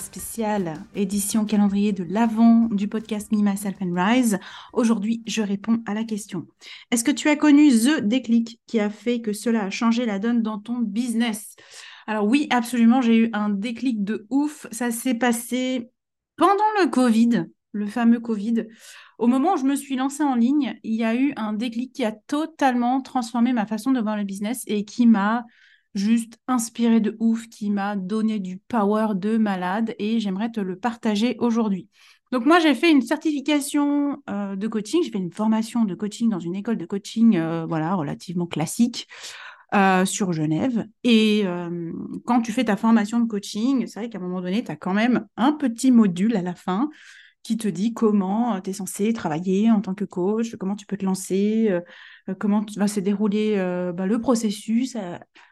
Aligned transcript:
spécial 0.00 0.74
édition 0.94 1.44
calendrier 1.44 1.92
de 1.92 2.04
l'avant 2.04 2.68
du 2.70 2.88
podcast 2.88 3.30
Me, 3.32 3.42
Myself 3.42 3.76
and 3.80 3.92
Rise. 3.94 4.38
Aujourd'hui, 4.72 5.22
je 5.26 5.42
réponds 5.42 5.82
à 5.86 5.94
la 5.94 6.04
question. 6.04 6.46
Est-ce 6.90 7.04
que 7.04 7.10
tu 7.10 7.28
as 7.28 7.36
connu 7.36 7.70
The 7.70 8.00
déclic 8.00 8.60
qui 8.66 8.80
a 8.80 8.90
fait 8.90 9.20
que 9.20 9.32
cela 9.32 9.64
a 9.64 9.70
changé 9.70 10.06
la 10.06 10.18
donne 10.18 10.42
dans 10.42 10.58
ton 10.58 10.78
business? 10.78 11.54
Alors 12.06 12.26
oui, 12.26 12.46
absolument, 12.50 13.00
j'ai 13.02 13.16
eu 13.16 13.30
un 13.32 13.50
déclic 13.50 14.02
de 14.02 14.26
ouf. 14.30 14.66
Ça 14.72 14.90
s'est 14.90 15.14
passé 15.14 15.90
pendant 16.36 16.54
le 16.80 16.88
Covid, 16.88 17.46
le 17.72 17.86
fameux 17.86 18.20
Covid. 18.20 18.66
Au 19.18 19.26
moment 19.26 19.54
où 19.54 19.58
je 19.58 19.64
me 19.64 19.76
suis 19.76 19.96
lancée 19.96 20.22
en 20.22 20.34
ligne, 20.34 20.78
il 20.82 20.94
y 20.94 21.04
a 21.04 21.14
eu 21.14 21.32
un 21.36 21.52
déclic 21.52 21.92
qui 21.92 22.04
a 22.04 22.12
totalement 22.12 23.02
transformé 23.02 23.52
ma 23.52 23.66
façon 23.66 23.92
de 23.92 24.00
voir 24.00 24.16
le 24.16 24.24
business 24.24 24.62
et 24.66 24.84
qui 24.84 25.06
m'a 25.06 25.44
juste 25.94 26.38
inspiré 26.46 27.00
de 27.00 27.16
ouf, 27.18 27.48
qui 27.48 27.70
m'a 27.70 27.96
donné 27.96 28.38
du 28.38 28.58
power 28.58 29.14
de 29.14 29.36
malade 29.36 29.94
et 29.98 30.20
j'aimerais 30.20 30.50
te 30.50 30.60
le 30.60 30.76
partager 30.76 31.36
aujourd'hui. 31.38 31.88
Donc 32.32 32.46
moi, 32.46 32.60
j'ai 32.60 32.74
fait 32.74 32.90
une 32.90 33.02
certification 33.02 34.22
euh, 34.30 34.54
de 34.54 34.68
coaching, 34.68 35.02
j'ai 35.02 35.10
fait 35.10 35.18
une 35.18 35.32
formation 35.32 35.84
de 35.84 35.94
coaching 35.94 36.28
dans 36.28 36.38
une 36.38 36.54
école 36.54 36.76
de 36.76 36.86
coaching 36.86 37.36
euh, 37.36 37.66
voilà, 37.68 37.94
relativement 37.94 38.46
classique 38.46 39.08
euh, 39.74 40.04
sur 40.04 40.32
Genève. 40.32 40.86
Et 41.02 41.44
quand 42.24 42.40
tu 42.42 42.52
fais 42.52 42.64
ta 42.64 42.76
formation 42.76 43.18
de 43.20 43.26
coaching, 43.26 43.86
c'est 43.86 44.00
vrai 44.00 44.08
qu'à 44.08 44.18
un 44.18 44.22
moment 44.22 44.40
donné, 44.40 44.62
tu 44.62 44.70
as 44.70 44.76
quand 44.76 44.94
même 44.94 45.26
un 45.36 45.52
petit 45.52 45.90
module 45.90 46.36
à 46.36 46.42
la 46.42 46.54
fin 46.54 46.88
qui 47.42 47.56
te 47.56 47.66
dit 47.66 47.94
comment 47.94 48.60
tu 48.60 48.70
es 48.70 48.72
censé 48.74 49.12
travailler 49.12 49.70
en 49.70 49.80
tant 49.80 49.94
que 49.94 50.04
coach, 50.04 50.54
comment 50.56 50.76
tu 50.76 50.86
peux 50.86 50.98
te 50.98 51.06
lancer, 51.06 51.70
comment 52.38 52.64
va 52.76 52.86
se 52.86 53.00
dérouler 53.00 53.56
bah, 53.96 54.06
le 54.06 54.20
processus 54.20 54.96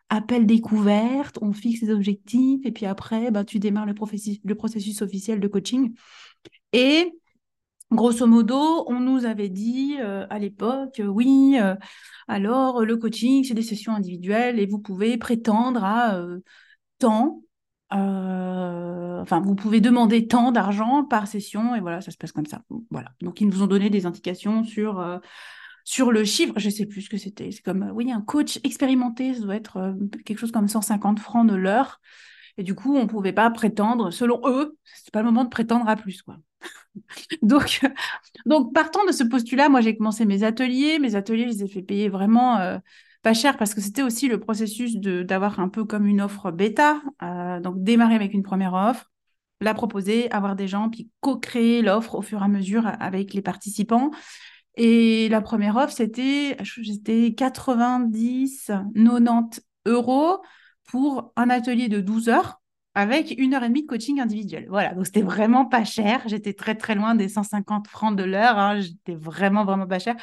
appel 0.09 0.47
découverte, 0.47 1.39
on 1.43 1.53
fixe 1.53 1.83
les 1.83 1.91
objectifs 1.91 2.65
et 2.65 2.73
puis 2.73 2.87
après, 2.87 3.31
bah, 3.31 3.45
tu 3.45 3.59
démarres 3.59 3.87
le, 3.87 3.95
processus, 3.95 5.03
officiel 5.03 5.41
de 5.41 5.49
coaching. 5.49 5.95
Et 6.73 7.13
grosso 7.91 8.27
modo, 8.27 8.85
on 8.89 9.01
nous 9.01 9.25
avait 9.25 9.49
dit 9.49 9.97
euh, 10.01 10.27
à 10.31 10.39
l'époque, 10.39 11.01
oui, 11.05 11.59
euh, 11.61 11.75
alors 12.27 12.85
le 12.85 12.97
coaching, 12.97 13.45
c'est 13.45 13.55
des 13.55 13.63
sessions 13.63 13.95
individuelles 13.95 14.59
et 14.59 14.67
vous 14.67 14.79
pouvez 14.79 15.19
prétendre 15.19 15.85
à 15.85 16.15
euh, 16.17 16.41
tant. 16.99 17.43
enfin, 17.91 19.41
vous 19.41 19.55
pouvez 19.55 19.81
demander 19.81 20.27
tant 20.27 20.53
d'argent 20.53 21.05
par 21.05 21.27
session 21.27 21.75
et 21.75 21.81
voilà, 21.81 22.01
ça 22.01 22.11
se 22.11 22.17
passe 22.17 22.33
comme 22.33 22.47
ça. 22.47 22.63
Voilà. 22.91 23.11
Donc, 23.21 23.41
ils 23.41 23.49
nous 23.49 23.63
ont 23.63 23.67
donné 23.67 23.91
des 23.91 24.07
indications 24.07 24.65
sur 24.65 25.21
sur 25.89 26.13
le 26.13 26.23
chiffre, 26.23 26.53
je 26.59 26.69
sais 26.69 26.85
plus 26.85 27.01
ce 27.01 27.09
que 27.09 27.17
c'était. 27.17 27.51
C'est 27.51 27.63
comme, 27.63 27.91
oui, 27.95 28.13
un 28.13 28.21
coach 28.21 28.61
expérimenté, 28.63 29.33
ça 29.33 29.41
doit 29.41 29.57
être 29.57 29.79
euh, 29.79 29.95
quelque 30.27 30.37
chose 30.37 30.53
comme 30.53 30.69
150 30.69 31.19
francs 31.19 31.49
de 31.49 31.55
l'heure. 31.55 32.03
Et 32.59 32.63
du 32.63 32.75
coup, 32.75 32.95
on 32.95 33.05
ne 33.05 33.09
pouvait 33.09 33.33
pas 33.33 33.51
prétendre, 33.51 34.11
selon 34.11 34.43
eux, 34.45 34.77
c'est 34.85 35.11
pas 35.11 35.21
le 35.21 35.25
moment 35.25 35.45
de 35.45 35.49
prétendre 35.49 35.89
à 35.89 35.97
plus, 35.97 36.21
quoi. 36.21 36.37
donc, 37.43 37.81
donc, 38.45 38.75
partant 38.75 39.03
de 39.07 39.13
ce 39.13 39.25
postulat, 39.25 39.71
moi, 39.71 39.81
j'ai 39.81 39.97
commencé 39.97 40.27
mes 40.27 40.43
ateliers. 40.43 40.99
Mes 40.99 41.15
ateliers, 41.15 41.45
je 41.45 41.53
les 41.53 41.65
ai 41.65 41.69
fait 41.69 41.81
payer 41.81 42.11
vraiment 42.11 42.59
euh, 42.59 42.77
pas 43.23 43.33
cher 43.33 43.57
parce 43.57 43.73
que 43.73 43.81
c'était 43.81 44.03
aussi 44.03 44.29
le 44.29 44.39
processus 44.39 44.95
d'avoir 44.97 45.59
un 45.59 45.71
peu 45.71 45.87
comme 45.87 46.07
une 46.07 46.21
offre 46.21 46.51
bêta. 46.51 47.01
Euh, 47.23 47.61
donc, 47.61 47.83
démarrer 47.83 48.15
avec 48.15 48.35
une 48.35 48.43
première 48.43 48.75
offre, 48.75 49.11
la 49.63 49.73
proposer, 49.73 50.31
avoir 50.33 50.55
des 50.55 50.69
gens, 50.69 50.91
puis 50.91 51.09
co-créer 51.21 51.81
l'offre 51.81 52.15
au 52.15 52.21
fur 52.21 52.43
et 52.43 52.45
à 52.45 52.49
mesure 52.49 52.87
avec 53.01 53.33
les 53.33 53.41
participants. 53.41 54.11
Et 54.79 55.29
la 55.29 55.41
première 55.41 55.77
offre, 55.77 55.93
c'était 55.93 56.57
90, 57.37 58.71
90 58.95 59.61
euros 59.87 60.41
pour 60.85 61.33
un 61.37 61.51
atelier 61.51 61.89
de 61.89 62.01
12 62.01 62.29
heures 62.29 62.61
avec 62.95 63.35
une 63.39 63.55
heure 63.55 63.65
et 63.65 63.69
demie 63.69 63.83
de 63.83 63.89
coaching 63.89 64.21
individuel. 64.21 64.67
Voilà, 64.69 64.95
donc 64.95 65.07
c'était 65.07 65.23
vraiment 65.23 65.67
pas 65.67 65.85
cher. 65.85 66.23
J'étais 66.27 66.53
très 66.53 66.77
très 66.77 66.95
loin 66.95 67.17
des 67.17 67.29
150 67.29 67.89
francs 67.89 68.17
de 68.17 68.23
l'heure. 68.23 68.57
Hein. 68.57 68.81
J'étais 68.81 69.15
vraiment 69.15 69.65
vraiment 69.65 69.87
pas 69.87 69.99
cher 69.99 70.15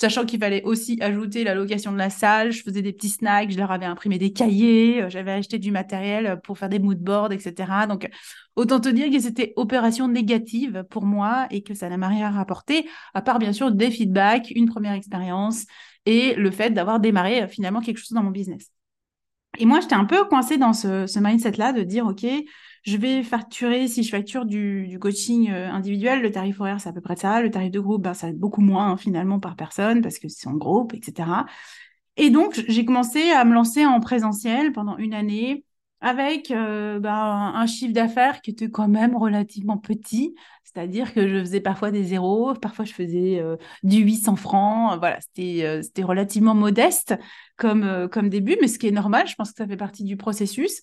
sachant 0.00 0.24
qu'il 0.24 0.38
fallait 0.38 0.62
aussi 0.62 0.96
ajouter 1.00 1.42
la 1.42 1.54
location 1.54 1.90
de 1.92 1.98
la 1.98 2.10
salle. 2.10 2.52
Je 2.52 2.62
faisais 2.62 2.82
des 2.82 2.92
petits 2.92 3.08
snacks, 3.08 3.50
je 3.50 3.58
leur 3.58 3.72
avais 3.72 3.86
imprimé 3.86 4.18
des 4.18 4.32
cahiers, 4.32 5.02
euh, 5.02 5.10
j'avais 5.10 5.32
acheté 5.32 5.58
du 5.58 5.72
matériel 5.72 6.40
pour 6.44 6.56
faire 6.56 6.68
des 6.68 6.78
mood 6.78 6.98
boards, 6.98 7.32
etc. 7.32 7.86
Donc, 7.88 8.08
autant 8.54 8.80
te 8.80 8.88
dire 8.88 9.10
que 9.10 9.18
c'était 9.18 9.52
opération 9.56 10.06
négative 10.06 10.84
pour 10.88 11.04
moi 11.04 11.46
et 11.50 11.62
que 11.62 11.74
ça 11.74 11.88
n'a 11.88 12.08
rien 12.08 12.30
rapporté, 12.30 12.88
à 13.14 13.22
part 13.22 13.38
bien 13.38 13.52
sûr 13.52 13.72
des 13.72 13.90
feedbacks, 13.90 14.52
une 14.54 14.68
première 14.68 14.92
expérience 14.92 15.64
et 16.06 16.34
le 16.34 16.50
fait 16.50 16.70
d'avoir 16.70 17.00
démarré 17.00 17.42
euh, 17.42 17.48
finalement 17.48 17.80
quelque 17.80 17.98
chose 17.98 18.12
dans 18.12 18.22
mon 18.22 18.30
business. 18.30 18.70
Et 19.58 19.66
moi, 19.66 19.80
j'étais 19.80 19.94
un 19.94 20.04
peu 20.04 20.24
coincée 20.24 20.56
dans 20.56 20.72
ce, 20.72 21.18
mindset-là 21.18 21.72
de 21.72 21.82
dire, 21.82 22.06
OK, 22.06 22.24
je 22.84 22.96
vais 22.96 23.24
facturer, 23.24 23.88
si 23.88 24.04
je 24.04 24.10
facture 24.10 24.44
du, 24.46 24.98
coaching 25.00 25.50
euh, 25.50 25.68
individuel, 25.70 26.22
le 26.22 26.30
tarif 26.30 26.60
horaire, 26.60 26.80
c'est 26.80 26.88
à 26.88 26.92
peu 26.92 27.00
près 27.00 27.16
ça. 27.16 27.42
Le 27.42 27.50
tarif 27.50 27.72
de 27.72 27.80
groupe, 27.80 28.02
ben, 28.02 28.14
ça 28.14 28.32
beaucoup 28.32 28.60
moins 28.60 28.92
hein, 28.92 28.96
finalement 28.96 29.40
par 29.40 29.56
personne 29.56 30.00
parce 30.00 30.18
que 30.18 30.28
c'est 30.28 30.48
en 30.48 30.54
groupe, 30.54 30.94
etc. 30.94 31.28
Et 32.16 32.30
donc, 32.30 32.62
j'ai 32.68 32.84
commencé 32.84 33.30
à 33.30 33.44
me 33.44 33.52
lancer 33.52 33.84
en 33.84 33.98
présentiel 34.00 34.72
pendant 34.72 34.96
une 34.96 35.12
année 35.12 35.64
avec 36.00 36.50
euh, 36.50 37.00
ben, 37.00 37.52
un 37.54 37.66
chiffre 37.66 37.92
d'affaires 37.92 38.40
qui 38.40 38.50
était 38.50 38.70
quand 38.70 38.88
même 38.88 39.16
relativement 39.16 39.78
petit. 39.78 40.34
C'est-à-dire 40.64 41.14
que 41.14 41.26
je 41.26 41.40
faisais 41.40 41.60
parfois 41.60 41.90
des 41.90 42.04
zéros, 42.04 42.54
parfois 42.54 42.84
je 42.84 42.92
faisais 42.92 43.40
euh, 43.40 43.56
du 43.82 43.98
800 43.98 44.36
francs. 44.36 44.98
Voilà, 44.98 45.20
c'était 45.20 45.80
c'était 45.82 46.02
relativement 46.02 46.54
modeste 46.54 47.14
comme, 47.56 48.08
comme 48.12 48.28
début, 48.28 48.56
mais 48.60 48.68
ce 48.68 48.78
qui 48.78 48.86
est 48.86 48.92
normal, 48.92 49.26
je 49.26 49.34
pense 49.34 49.50
que 49.50 49.56
ça 49.56 49.66
fait 49.66 49.76
partie 49.76 50.04
du 50.04 50.16
processus. 50.16 50.80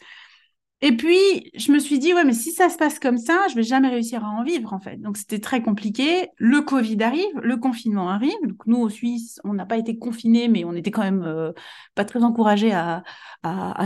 Et 0.81 0.95
puis, 0.95 1.51
je 1.55 1.71
me 1.71 1.79
suis 1.79 1.99
dit, 1.99 2.13
ouais, 2.13 2.25
mais 2.25 2.33
si 2.33 2.51
ça 2.51 2.69
se 2.69 2.77
passe 2.77 2.99
comme 2.99 3.17
ça, 3.17 3.47
je 3.49 3.55
vais 3.55 3.63
jamais 3.63 3.87
réussir 3.87 4.23
à 4.25 4.29
en 4.29 4.43
vivre, 4.43 4.73
en 4.73 4.79
fait. 4.79 4.97
Donc, 4.97 5.17
c'était 5.17 5.39
très 5.39 5.61
compliqué. 5.63 6.27
Le 6.37 6.61
Covid 6.61 7.01
arrive, 7.01 7.39
le 7.41 7.57
confinement 7.57 8.09
arrive. 8.09 8.35
Donc, 8.43 8.65
nous, 8.67 8.77
aux 8.81 8.89
Suisses, 8.89 9.39
on 9.45 9.53
n'a 9.53 9.65
pas 9.65 9.77
été 9.77 9.97
confinés, 9.97 10.47
mais 10.49 10.65
on 10.65 10.73
était 10.73 10.91
quand 10.91 11.01
même 11.01 11.23
euh, 11.23 11.53
pas 11.95 12.03
très 12.05 12.23
encouragés 12.23 12.73
à, 12.73 13.03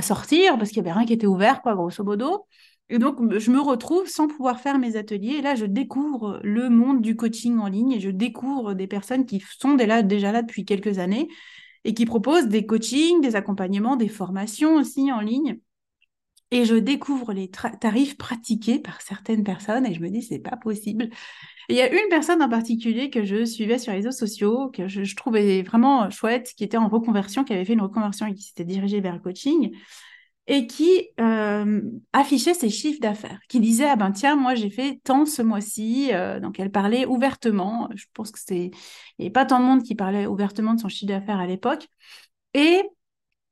sortir 0.01 0.57
parce 0.57 0.69
qu'il 0.69 0.77
y 0.77 0.79
avait 0.81 0.91
rien 0.91 1.05
qui 1.05 1.13
était 1.13 1.27
ouvert, 1.27 1.61
quoi, 1.61 1.75
grosso 1.75 2.03
modo. 2.03 2.47
Et 2.89 2.97
donc, 2.97 3.37
je 3.37 3.51
me 3.51 3.61
retrouve 3.61 4.07
sans 4.07 4.27
pouvoir 4.27 4.59
faire 4.59 4.79
mes 4.79 4.95
ateliers. 4.97 5.35
Et 5.37 5.41
là, 5.41 5.55
je 5.55 5.65
découvre 5.65 6.39
le 6.43 6.69
monde 6.69 7.01
du 7.01 7.15
coaching 7.15 7.59
en 7.59 7.67
ligne 7.67 7.91
et 7.93 7.99
je 7.99 8.09
découvre 8.09 8.73
des 8.73 8.87
personnes 8.87 9.25
qui 9.25 9.43
sont 9.59 9.75
déjà 9.75 10.31
là 10.31 10.41
depuis 10.41 10.65
quelques 10.65 10.97
années 10.97 11.27
et 11.83 11.93
qui 11.93 12.05
proposent 12.05 12.47
des 12.47 12.65
coachings, 12.65 13.21
des 13.21 13.35
accompagnements, 13.35 13.95
des 13.95 14.09
formations 14.09 14.75
aussi 14.75 15.11
en 15.11 15.21
ligne 15.21 15.59
et 16.51 16.65
je 16.65 16.75
découvre 16.75 17.33
les 17.33 17.49
tarifs 17.49 18.17
pratiqués 18.17 18.79
par 18.79 19.01
certaines 19.01 19.43
personnes 19.43 19.85
et 19.85 19.93
je 19.93 20.01
me 20.01 20.09
dis 20.09 20.21
c'est 20.21 20.39
pas 20.39 20.57
possible. 20.57 21.09
il 21.69 21.75
y 21.75 21.81
a 21.81 21.91
une 21.91 22.09
personne 22.09 22.41
en 22.41 22.49
particulier 22.49 23.09
que 23.09 23.23
je 23.23 23.45
suivais 23.45 23.77
sur 23.77 23.91
les 23.91 23.99
réseaux 23.99 24.11
sociaux 24.11 24.69
que 24.69 24.87
je, 24.87 25.15
trouvais 25.15 25.61
vraiment 25.61 26.09
chouette, 26.09 26.53
qui 26.57 26.63
était 26.63 26.77
en 26.77 26.87
reconversion, 26.87 27.43
qui 27.43 27.53
avait 27.53 27.65
fait 27.65 27.73
une 27.73 27.81
reconversion 27.81 28.25
et 28.25 28.33
qui 28.33 28.43
s'était 28.43 28.65
dirigée 28.65 29.01
vers 29.01 29.13
le 29.13 29.19
coaching 29.19 29.71
et 30.47 30.65
qui 30.65 31.09
euh, 31.19 31.81
affichait 32.11 32.55
ses 32.55 32.71
chiffres 32.71 32.99
d'affaires, 32.99 33.39
qui 33.49 33.59
disait 33.59 33.87
ah 33.87 33.95
ben 33.95 34.11
tiens 34.11 34.35
moi 34.35 34.55
j'ai 34.55 34.71
fait 34.71 34.99
tant 35.03 35.27
ce 35.27 35.43
mois-ci, 35.43 36.09
euh, 36.13 36.39
donc 36.39 36.59
elle 36.59 36.71
parlait 36.71 37.05
ouvertement. 37.05 37.89
Je 37.95 38.05
pense 38.15 38.31
que 38.31 38.39
c'est 38.43 38.65
il 38.65 38.71
n'y 39.19 39.25
avait 39.25 39.31
pas 39.31 39.45
tant 39.45 39.59
de 39.59 39.65
monde 39.65 39.83
qui 39.83 39.93
parlait 39.93 40.25
ouvertement 40.25 40.73
de 40.73 40.79
son 40.79 40.89
chiffre 40.89 41.11
d'affaires 41.11 41.39
à 41.39 41.45
l'époque 41.45 41.87
et 42.55 42.81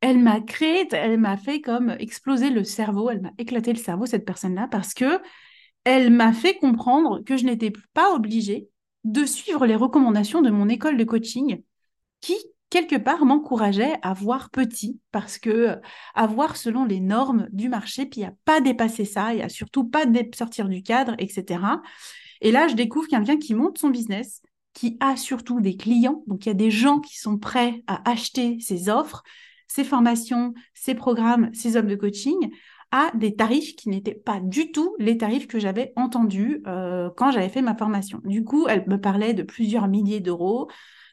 elle 0.07 0.19
m'a 0.19 0.39
créé, 0.39 0.87
elle 0.93 1.19
m'a 1.19 1.35
fait 1.35 1.59
comme 1.59 1.89
exploser 1.99 2.49
le 2.49 2.63
cerveau, 2.63 3.09
elle 3.09 3.19
m'a 3.19 3.33
éclaté 3.37 3.73
le 3.73 3.77
cerveau, 3.77 4.05
cette 4.05 4.23
personne-là, 4.23 4.69
parce 4.71 4.93
que 4.93 5.19
elle 5.83 6.11
m'a 6.11 6.31
fait 6.31 6.57
comprendre 6.59 7.21
que 7.25 7.35
je 7.35 7.43
n'étais 7.43 7.73
pas 7.93 8.13
obligée 8.13 8.69
de 9.03 9.25
suivre 9.25 9.65
les 9.65 9.75
recommandations 9.75 10.41
de 10.41 10.49
mon 10.49 10.69
école 10.69 10.95
de 10.95 11.03
coaching 11.03 11.61
qui, 12.21 12.37
quelque 12.69 12.95
part, 12.95 13.25
m'encourageait 13.25 13.97
à 14.01 14.13
voir 14.13 14.49
petit, 14.49 14.97
parce 15.11 15.37
que 15.37 15.77
voir 16.29 16.55
selon 16.55 16.85
les 16.85 17.01
normes 17.01 17.49
du 17.51 17.67
marché, 17.67 18.05
puis 18.05 18.23
à 18.23 18.31
pas 18.45 18.61
dépasser 18.61 19.03
ça, 19.03 19.35
et 19.35 19.41
à 19.41 19.49
surtout 19.49 19.83
pas 19.83 20.05
sortir 20.33 20.69
du 20.69 20.83
cadre, 20.83 21.15
etc. 21.19 21.59
Et 22.39 22.53
là, 22.53 22.69
je 22.69 22.75
découvre 22.75 23.09
quelqu'un 23.09 23.37
qui 23.37 23.55
monte 23.55 23.77
son 23.77 23.89
business, 23.89 24.41
qui 24.71 24.95
a 25.01 25.17
surtout 25.17 25.59
des 25.59 25.75
clients, 25.75 26.23
donc 26.27 26.45
il 26.45 26.49
y 26.49 26.51
a 26.51 26.55
des 26.55 26.71
gens 26.71 27.01
qui 27.01 27.17
sont 27.17 27.37
prêts 27.37 27.83
à 27.87 28.09
acheter 28.09 28.57
ses 28.61 28.87
offres, 28.87 29.21
ses 29.67 29.83
formations, 29.83 30.53
ses 30.73 30.95
programmes, 30.95 31.53
ses 31.53 31.77
hommes 31.77 31.87
de 31.87 31.95
coaching, 31.95 32.51
à 32.91 33.11
des 33.15 33.35
tarifs 33.35 33.75
qui 33.75 33.89
n'étaient 33.89 34.15
pas 34.15 34.39
du 34.39 34.71
tout 34.71 34.95
les 34.97 35.17
tarifs 35.17 35.47
que 35.47 35.59
j'avais 35.59 35.91
entendus 35.95 36.63
euh, 36.67 37.09
quand 37.15 37.31
j'avais 37.31 37.49
fait 37.49 37.61
ma 37.61 37.75
formation. 37.75 38.21
Du 38.23 38.43
coup, 38.43 38.67
elle 38.67 38.87
me 38.87 38.99
parlait 38.99 39.33
de 39.33 39.43
plusieurs 39.43 39.87
milliers 39.87 40.21
d'euros, 40.21 40.69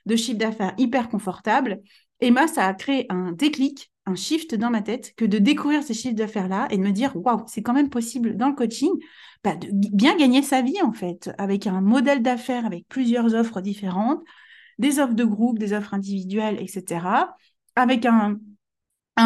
de 0.07 0.17
chiffre 0.17 0.39
d'affaires 0.39 0.75
hyper 0.79 1.09
confortable. 1.09 1.83
Et 2.21 2.31
moi, 2.31 2.47
ça 2.47 2.67
a 2.67 2.75
créé 2.75 3.07
un 3.11 3.33
déclic, 3.33 3.91
un 4.07 4.15
shift 4.15 4.55
dans 4.55 4.71
ma 4.71 4.83
tête, 4.83 5.15
que 5.17 5.25
de 5.25 5.39
découvrir 5.39 5.83
ces 5.83 5.95
chiffres 5.95 6.15
d'affaires-là 6.15 6.69
et 6.71 6.77
de 6.77 6.83
me 6.83 6.93
dire, 6.93 7.13
waouh, 7.17 7.43
c'est 7.47 7.63
quand 7.63 7.73
même 7.73 7.91
possible 7.91 8.37
dans 8.37 8.49
le 8.49 8.55
coaching 8.55 8.93
bah, 9.43 9.57
de 9.57 9.69
bien 9.73 10.17
gagner 10.17 10.43
sa 10.43 10.63
vie, 10.63 10.81
en 10.83 10.93
fait, 10.93 11.31
avec 11.39 11.67
un 11.67 11.81
modèle 11.81 12.23
d'affaires, 12.23 12.67
avec 12.67 12.87
plusieurs 12.89 13.35
offres 13.35 13.61
différentes, 13.61 14.23
des 14.79 15.01
offres 15.01 15.15
de 15.15 15.25
groupe, 15.25 15.59
des 15.59 15.73
offres 15.73 15.95
individuelles, 15.95 16.59
etc., 16.61 17.07
avec 17.77 18.07
un, 18.07 18.39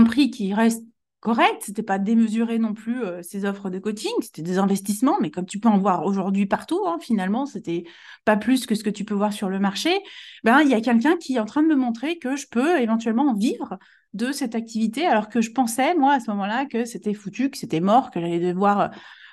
prix 0.05 0.31
qui 0.31 0.55
reste 0.55 0.85
correct, 1.21 1.63
c'était 1.63 1.83
pas 1.83 1.99
démesuré 1.99 2.59
non 2.59 2.75
plus 2.75 3.03
euh, 3.03 3.23
ces 3.23 3.45
offres 3.45 3.71
de 3.71 3.79
coaching, 3.79 4.13
c'était 4.21 4.43
des 4.43 4.59
investissements, 4.59 5.19
mais 5.21 5.31
comme 5.31 5.47
tu 5.47 5.59
peux 5.59 5.69
en 5.69 5.79
voir 5.79 6.05
aujourd'hui 6.05 6.47
partout, 6.47 6.81
hein, 6.87 6.99
finalement, 7.01 7.45
c'était 7.45 7.85
pas 8.25 8.37
plus 8.37 8.67
que 8.67 8.75
ce 8.75 8.85
que 8.85 8.91
tu 8.91 9.05
peux 9.05 9.15
voir 9.15 9.33
sur 9.33 9.49
le 9.49 9.59
marché. 9.59 9.99
Ben 10.45 10.61
il 10.61 10.69
y 10.69 10.75
a 10.75 10.81
quelqu'un 10.81 11.17
qui 11.17 11.35
est 11.35 11.41
en 11.41 11.45
train 11.45 11.63
de 11.63 11.69
me 11.69 11.75
montrer 11.75 12.19
que 12.19 12.37
je 12.37 12.47
peux 12.49 12.81
éventuellement 12.81 13.35
vivre 13.35 13.79
de 14.15 14.33
cette 14.33 14.55
activité, 14.55 15.07
alors 15.07 15.29
que 15.29 15.41
je 15.41 15.51
pensais 15.51 15.95
moi 15.95 16.15
à 16.15 16.21
ce 16.21 16.31
moment-là 16.31 16.67
que 16.67 16.85
c'était 16.85 17.15
foutu, 17.15 17.51
que 17.51 17.59
c'était 17.59 17.81
mort, 17.81 18.11
que 18.11 18.21
j'allais 18.21 18.41
devoir 18.41 18.91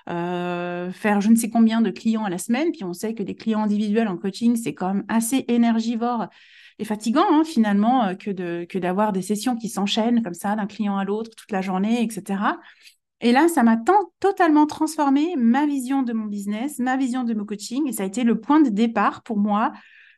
euh, 0.09 0.91
faire 0.91 1.21
je 1.21 1.29
ne 1.29 1.35
sais 1.35 1.49
combien 1.49 1.81
de 1.81 1.89
clients 1.89 2.25
à 2.25 2.29
la 2.29 2.37
semaine. 2.37 2.71
Puis 2.71 2.83
on 2.83 2.93
sait 2.93 3.13
que 3.13 3.23
des 3.23 3.35
clients 3.35 3.63
individuels 3.63 4.07
en 4.07 4.17
coaching, 4.17 4.55
c'est 4.55 4.73
quand 4.73 4.93
même 4.93 5.05
assez 5.07 5.45
énergivore 5.47 6.27
et 6.77 6.85
fatigant 6.85 7.25
hein, 7.31 7.43
finalement 7.43 8.05
euh, 8.05 8.13
que 8.15 8.31
de 8.31 8.65
que 8.69 8.77
d'avoir 8.77 9.13
des 9.13 9.21
sessions 9.21 9.55
qui 9.55 9.69
s'enchaînent 9.69 10.21
comme 10.21 10.33
ça 10.33 10.55
d'un 10.55 10.67
client 10.67 10.97
à 10.97 11.05
l'autre 11.05 11.31
toute 11.35 11.51
la 11.51 11.61
journée, 11.61 12.03
etc. 12.03 12.57
Et 13.21 13.31
là, 13.31 13.47
ça 13.47 13.63
m'a 13.63 13.77
totalement 14.19 14.65
transformé 14.65 15.35
ma 15.37 15.65
vision 15.65 16.03
de 16.03 16.13
mon 16.13 16.25
business, 16.25 16.79
ma 16.79 16.97
vision 16.97 17.23
de 17.23 17.33
mon 17.33 17.45
coaching, 17.45 17.87
et 17.87 17.93
ça 17.93 18.03
a 18.03 18.05
été 18.05 18.23
le 18.23 18.39
point 18.39 18.59
de 18.59 18.69
départ 18.69 19.23
pour 19.23 19.37
moi 19.37 19.71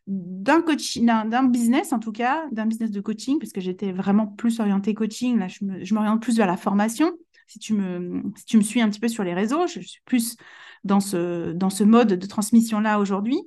d'un 0.08 0.62
coaching, 0.62 1.06
d'un 1.06 1.44
business 1.44 1.94
en 1.94 2.00
tout 2.00 2.12
cas, 2.12 2.46
d'un 2.52 2.66
business 2.66 2.92
de 2.92 3.02
coaching, 3.02 3.40
parce 3.40 3.52
que 3.52 3.62
j'étais 3.62 3.92
vraiment 3.92 4.26
plus 4.26 4.60
orientée 4.60 4.94
coaching. 4.94 5.38
Là, 5.38 5.48
je 5.48 5.94
m'oriente 5.94 6.22
plus 6.22 6.38
vers 6.38 6.48
la 6.48 6.58
formation. 6.58 7.12
Si 7.48 7.60
tu, 7.60 7.74
me, 7.74 8.24
si 8.36 8.46
tu 8.46 8.58
me 8.58 8.62
suis 8.62 8.82
un 8.82 8.90
petit 8.90 9.00
peu 9.00 9.08
sur 9.08 9.24
les 9.24 9.34
réseaux, 9.34 9.68
je, 9.68 9.80
suis 9.80 10.02
plus 10.06 10.36
dans 10.84 11.00
ce, 11.00 11.52
dans 11.54 11.70
ce 11.70 11.84
mode 11.84 12.14
de 12.14 12.26
transmission-là 12.28 13.00
aujourd'hui. 13.00 13.40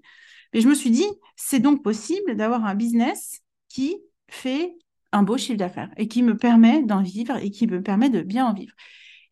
Mais 0.52 0.60
je 0.60 0.68
me 0.68 0.74
suis 0.74 0.90
dit, 0.90 1.06
c'est 1.36 1.60
donc 1.60 1.82
possible 1.82 2.34
d'avoir 2.34 2.64
un 2.64 2.74
business 2.74 3.40
qui 3.68 3.96
fait 4.28 4.74
un 5.12 5.22
beau 5.22 5.36
chiffre 5.36 5.58
d'affaires 5.58 5.90
et 5.96 6.08
qui 6.08 6.22
me 6.22 6.36
permet 6.36 6.82
d'en 6.82 7.02
vivre 7.02 7.36
et 7.36 7.50
qui 7.50 7.66
me 7.66 7.82
permet 7.82 8.10
de 8.10 8.22
bien 8.22 8.46
en 8.46 8.54
vivre. 8.54 8.74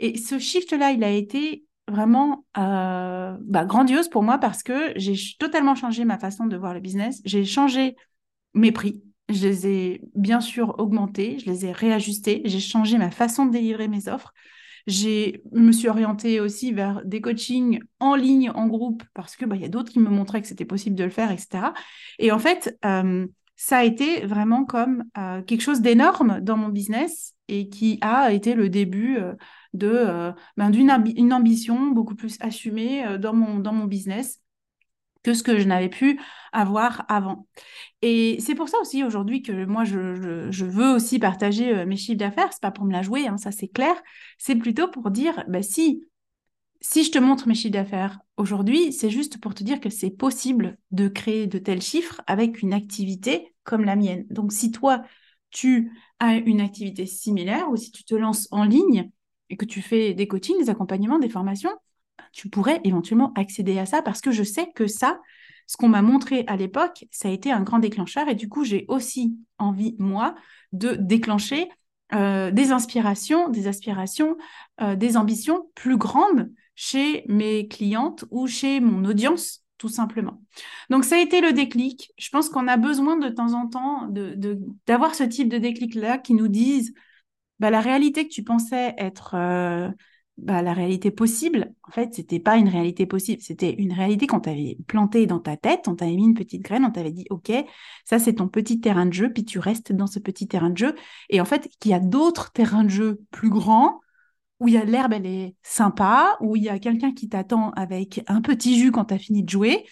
Et 0.00 0.17
ce 0.17 0.38
shift-là, 0.38 0.93
il 0.93 1.03
a 1.03 1.11
été 1.11 1.64
vraiment 1.88 2.44
euh, 2.56 3.37
bah, 3.41 3.64
grandiose 3.64 4.09
pour 4.09 4.23
moi 4.23 4.38
parce 4.38 4.62
que 4.62 4.93
j'ai 4.97 5.14
totalement 5.38 5.75
changé 5.75 6.05
ma 6.05 6.19
façon 6.19 6.47
de 6.47 6.56
voir 6.56 6.75
le 6.75 6.81
business. 6.81 7.21
J'ai 7.25 7.44
changé 7.44 7.97
mes 8.55 8.73
prix. 8.73 9.03
Je 9.29 9.47
les 9.47 9.67
ai 9.67 10.00
bien 10.14 10.41
sûr 10.41 10.79
augmentés, 10.79 11.38
je 11.38 11.47
les 11.47 11.67
ai 11.67 11.73
réajustés, 11.73 12.41
j'ai 12.47 12.61
changé 12.61 12.97
ma 12.97 13.11
façon 13.11 13.44
de 13.44 13.53
délivrer 13.53 13.87
mes 13.87 14.09
offres. 14.09 14.32
J'ai 14.88 15.43
me 15.52 15.70
suis 15.70 15.87
orientée 15.87 16.40
aussi 16.40 16.73
vers 16.73 17.05
des 17.05 17.20
coachings 17.20 17.79
en 18.00 18.14
ligne, 18.14 18.50
en 18.55 18.67
groupe, 18.67 19.02
parce 19.12 19.37
que 19.37 19.44
bah, 19.44 19.55
y 19.55 19.64
a 19.67 19.69
d'autres 19.69 19.93
qui 19.93 20.00
me 20.00 20.08
montraient 20.08 20.40
que 20.40 20.49
c'était 20.49 20.64
possible 20.64 20.96
de 20.96 21.05
le 21.05 21.11
faire, 21.11 21.31
etc. 21.31 21.75
Et 22.19 22.32
en 22.32 22.38
fait, 22.38 22.79
euh, 22.87 23.26
ça 23.55 23.79
a 23.79 23.85
été 23.85 24.25
vraiment 24.25 24.64
comme 24.64 25.05
euh, 25.19 25.43
quelque 25.43 25.61
chose 25.61 25.82
d'énorme 25.82 26.40
dans 26.40 26.56
mon 26.56 26.70
business 26.70 27.35
et 27.49 27.69
qui 27.69 27.99
a 28.00 28.32
été 28.32 28.55
le 28.55 28.70
début 28.70 29.19
euh, 29.19 29.35
de 29.75 30.32
ben, 30.56 30.70
d'une 30.70 30.90
une 31.17 31.35
ambition 31.35 31.88
beaucoup 31.88 32.14
plus 32.14 32.38
assumée 32.40 33.19
dans 33.19 33.35
mon 33.35 33.58
dans 33.58 33.75
mon 33.75 33.85
business 33.85 34.40
que 35.23 35.35
ce 35.35 35.43
que 35.43 35.59
je 35.59 35.67
n'avais 35.67 35.88
pu 35.88 36.20
avoir 36.53 37.05
avant. 37.09 37.47
Et 38.03 38.38
c'est 38.41 38.55
pour 38.55 38.69
ça 38.69 38.79
aussi 38.81 39.03
aujourd'hui 39.05 39.43
que 39.43 39.65
moi, 39.65 39.85
je, 39.85 40.65
veux 40.65 40.91
aussi 40.94 41.19
partager 41.19 41.75
euh, 41.75 41.87
mes 41.87 41.97
chiffres 41.97 42.19
d'affaires. 42.19 42.53
C'est 42.53 42.62
pas 42.62 42.70
pour 42.70 42.85
me 42.85 42.93
la 42.93 43.03
jouer, 43.03 43.26
hein, 43.26 43.37
ça 43.37 43.50
c'est 43.50 43.69
clair. 43.69 43.94
C'est 44.38 44.56
plutôt 44.56 44.88
pour 44.88 45.11
dire, 45.11 45.44
bah, 45.49 45.62
si, 45.62 46.05
si 46.81 47.05
je 47.05 47.11
te 47.11 47.19
montre 47.19 47.49
mes 47.49 47.55
chiffres 47.55 47.73
d'affaires 47.73 48.19
aujourd'hui, 48.37 48.93
c'est 48.93 49.11
juste 49.11 49.41
pour 49.41 49.55
te 49.55 49.65
dire 49.65 49.81
que 49.81 49.91
c'est 49.91 50.11
possible 50.11 50.79
de 50.91 51.09
créer 51.09 51.47
de 51.47 51.59
tels 51.59 51.82
chiffres 51.82 52.23
avec 52.26 52.62
une 52.62 52.73
activité 52.73 53.55
comme 53.64 53.85
la 53.85 53.97
mienne. 53.97 54.25
Donc 54.31 54.53
si 54.53 54.71
toi, 54.71 55.03
tu 55.50 55.93
as 56.21 56.37
une 56.37 56.61
activité 56.61 57.06
similaire 57.06 57.71
ou 57.71 57.76
si 57.76 57.91
tu 57.91 58.05
te 58.05 58.14
lances 58.14 58.49
en 58.50 58.64
ligne 58.64 59.11
et 59.50 59.56
que 59.56 59.64
tu 59.64 59.82
fais 59.82 60.14
des 60.14 60.29
coachings, 60.29 60.59
des 60.59 60.71
accompagnements, 60.71 61.19
des 61.19 61.29
formations, 61.29 61.73
tu 62.32 62.49
pourrais 62.49 62.81
éventuellement 62.85 63.32
accéder 63.35 63.79
à 63.79 63.87
ça 63.87 64.03
parce 64.03 64.20
que 64.20 64.31
je 64.31 64.43
sais 64.43 64.70
que 64.75 64.87
ça, 64.87 65.20
ce 65.67 65.76
qu'on 65.76 65.88
m'a 65.88 66.03
montré 66.03 66.44
à 66.47 66.56
l'époque, 66.56 67.05
ça 67.11 67.29
a 67.29 67.31
été 67.31 67.53
un 67.53 67.62
grand 67.62 67.79
déclencheur 67.79 68.29
et 68.29 68.35
du 68.35 68.49
coup, 68.49 68.65
j'ai 68.65 68.85
aussi 68.88 69.37
envie, 69.59 69.94
moi, 69.99 70.35
de 70.73 70.97
déclencher 70.99 71.69
euh, 72.15 72.50
des 72.50 72.73
inspirations, 72.73 73.50
des 73.50 73.67
aspirations, 73.67 74.37
euh, 74.81 74.97
des 74.97 75.19
ambitions 75.19 75.70
plus 75.75 75.99
grandes 75.99 76.50
chez 76.75 77.25
mes 77.29 77.69
clientes 77.69 78.25
ou 78.31 78.47
chez 78.47 78.81
mon 78.81 79.05
audience, 79.05 79.62
tout 79.76 79.91
simplement. 79.91 80.41
Donc, 80.88 81.05
ça 81.05 81.17
a 81.17 81.19
été 81.19 81.43
le 81.43 81.53
déclic. 81.53 82.12
Je 82.17 82.31
pense 82.31 82.49
qu'on 82.49 82.67
a 82.67 82.79
besoin 82.79 83.19
de 83.19 83.29
temps 83.29 83.53
en 83.53 83.69
temps 83.69 84.09
d'avoir 84.87 85.11
de, 85.11 85.17
ce 85.17 85.25
type 85.25 85.50
de 85.50 85.59
déclic-là 85.59 86.17
qui 86.17 86.32
nous 86.32 86.49
disent 86.49 86.94
bah, 87.59 87.71
la 87.71 87.81
réalité 87.81 88.26
que 88.26 88.32
tu 88.32 88.43
pensais 88.43 88.94
être 88.97 89.35
euh, 89.35 89.91
bah, 90.38 90.62
la 90.62 90.73
réalité 90.73 91.11
possible, 91.11 91.75
en 91.82 91.90
fait, 91.90 92.14
c'était 92.14 92.38
pas 92.38 92.56
une 92.56 92.69
réalité 92.69 93.06
possible. 93.06 93.43
C'était 93.43 93.75
une 93.75 93.93
réalité 93.93 94.29
qu'on 94.29 94.38
t'avait 94.38 94.79
plantée 94.87 95.26
dans 95.26 95.40
ta 95.40 95.56
tête, 95.56 95.88
on 95.88 95.96
t'avait 95.96 96.14
mis 96.14 96.26
une 96.26 96.35
petite 96.35 96.62
graine, 96.62 96.85
on 96.85 96.93
t'avait 96.93 97.11
dit, 97.11 97.26
OK, 97.31 97.52
ça 98.05 98.20
c'est 98.20 98.35
ton 98.35 98.46
petit 98.46 98.81
terrain 98.81 99.06
de 99.06 99.12
jeu, 99.12 99.32
puis 99.32 99.44
tu 99.44 99.58
restes 99.58 99.93
dans 99.93 100.06
ce 100.06 100.20
petit 100.20 100.46
terrain 100.46 100.70
de 100.70 100.79
jeu. 100.79 100.94
Et 101.29 101.40
en 101.40 101.44
fait, 101.44 101.69
qu'il 101.81 101.90
y 101.90 101.94
a 101.94 101.99
d'autres 101.99 102.52
terrains 102.52 102.85
de 102.85 102.88
jeu 102.88 103.20
plus 103.32 103.50
grands, 103.50 104.00
où 104.61 104.69
il 104.69 104.75
y 104.75 104.79
a 104.79 104.85
l'herbe, 104.85 105.12
elle 105.12 105.26
est 105.26 105.56
sympa, 105.62 106.37
où 106.40 106.55
il 106.55 106.62
y 106.62 106.69
a 106.69 106.79
quelqu'un 106.79 107.12
qui 107.12 107.29
t'attend 107.29 107.70
avec 107.70 108.23
un 108.29 108.40
petit 108.40 108.79
jus 108.79 108.93
quand 108.93 109.06
tu 109.06 109.14
as 109.14 109.19
fini 109.19 109.43
de 109.43 109.49
jouer, 109.49 109.87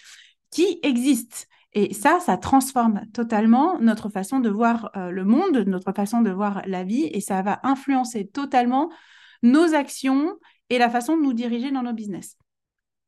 qui 0.49 0.79
existent. 0.81 1.45
Et 1.73 1.93
ça, 1.93 2.19
ça 2.21 2.37
transforme 2.37 3.01
totalement 3.13 3.79
notre 3.79 4.07
façon 4.09 4.39
de 4.39 4.49
voir 4.49 4.91
euh, 4.95 5.11
le 5.11 5.25
monde, 5.25 5.57
notre 5.67 5.91
façon 5.91 6.21
de 6.21 6.31
voir 6.31 6.61
la 6.65 6.85
vie, 6.85 7.09
et 7.11 7.19
ça 7.19 7.41
va 7.41 7.59
influencer 7.63 8.27
totalement 8.27 8.89
nos 9.43 9.73
actions 9.73 10.37
et 10.69 10.77
la 10.77 10.89
façon 10.89 11.17
de 11.17 11.23
nous 11.23 11.33
diriger 11.33 11.71
dans 11.71 11.83
nos 11.83 11.93
business. 11.93 12.37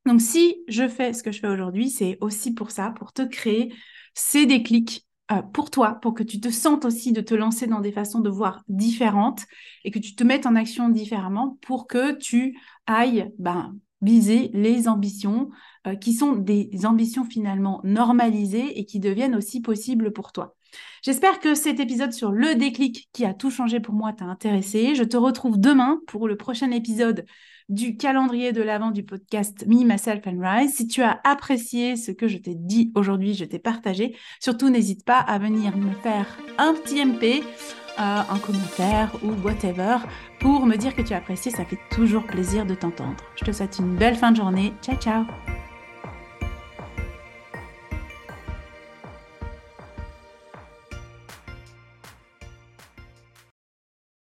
Donc, 0.05 0.21
si 0.21 0.63
je 0.67 0.88
fais 0.88 1.13
ce 1.13 1.24
que 1.24 1.31
je 1.31 1.39
fais 1.39 1.48
aujourd'hui, 1.48 1.89
c'est 1.89 2.17
aussi 2.21 2.53
pour 2.53 2.71
ça, 2.71 2.91
pour 2.91 3.13
te 3.13 3.21
créer 3.21 3.74
ces 4.13 4.45
déclics 4.45 5.05
euh, 5.31 5.43
pour 5.43 5.69
toi, 5.69 6.00
pour 6.01 6.15
que 6.15 6.24
tu 6.24 6.39
te 6.39 6.50
sentes 6.50 6.86
aussi 6.86 7.12
de 7.12 7.21
te 7.21 7.36
lancer 7.36 7.67
dans 7.67 7.81
des 7.81 7.91
façons 7.91 8.19
de 8.19 8.29
voir 8.29 8.63
différentes 8.67 9.45
et 9.83 9.91
que 9.91 10.00
tu 10.00 10.15
te 10.15 10.24
mettes 10.24 10.48
en 10.48 10.55
action 10.55 10.89
différemment 10.89 11.59
pour 11.62 11.86
que 11.86 12.13
tu 12.13 12.57
ailles 12.88 13.31
ben, 13.38 13.75
viser 14.01 14.50
les 14.53 14.88
ambitions 14.88 15.50
euh, 15.89 15.96
qui 15.96 16.13
sont 16.13 16.34
des 16.34 16.69
ambitions 16.86 17.25
finalement 17.25 17.81
normalisées 17.84 18.79
et 18.79 18.86
qui 18.86 19.00
deviennent 19.00 19.36
aussi 19.36 19.62
possibles 19.62 20.12
pour 20.12 20.31
toi. 20.31 20.55
J'espère 21.01 21.39
que 21.39 21.55
cet 21.55 21.79
épisode 21.79 22.12
sur 22.12 22.31
le 22.31 22.55
déclic 22.55 23.10
qui 23.13 23.25
a 23.25 23.34
tout 23.34 23.50
changé 23.50 23.79
pour 23.79 23.93
moi 23.93 24.13
t'a 24.13 24.25
intéressé. 24.25 24.96
Je 24.96 25.03
te 25.03 25.17
retrouve 25.17 25.60
demain 25.60 26.00
pour 26.08 26.27
le 26.27 26.36
prochain 26.36 26.72
épisode 26.72 27.25
du 27.69 27.98
calendrier 27.98 28.51
de 28.51 28.62
l'avant 28.62 28.91
du 28.91 29.03
podcast 29.03 29.65
Me, 29.67 29.86
Myself 29.86 30.25
and 30.27 30.39
Rise. 30.41 30.74
Si 30.75 30.88
tu 30.88 31.01
as 31.01 31.22
apprécié 31.24 31.96
ce 31.96 32.12
que 32.12 32.27
je 32.27 32.38
t'ai 32.38 32.55
dit 32.55 32.91
aujourd'hui, 32.96 33.36
je 33.36 33.46
t'ai 33.46 33.60
partagé, 33.60 34.15
surtout 34.39 34.69
n'hésite 34.69 35.05
pas 35.05 35.19
à 35.19 35.38
venir 35.38 35.77
me 35.77 35.91
faire 35.93 36.25
un 36.58 36.74
petit 36.74 37.05
MP, 37.05 37.43
euh, 38.00 38.22
un 38.29 38.39
commentaire 38.39 39.15
ou 39.24 39.31
whatever 39.46 39.98
pour 40.39 40.65
me 40.65 40.75
dire 40.77 40.96
que 40.96 41.01
tu 41.01 41.13
as 41.13 41.17
apprécié. 41.17 41.51
Ça 41.51 41.63
fait 41.63 41.79
toujours 41.91 42.25
plaisir 42.25 42.65
de 42.65 42.75
t'entendre. 42.75 43.17
Je 43.36 43.46
te 43.46 43.51
souhaite 43.51 43.77
une 43.79 43.96
belle 43.96 44.15
fin 44.15 44.31
de 44.31 44.38
journée. 44.38 44.74
Ciao, 44.81 44.96
ciao 44.98 45.25